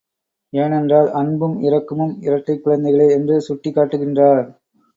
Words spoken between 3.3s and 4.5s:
சுட்டிக் காட்டுகின்றார்.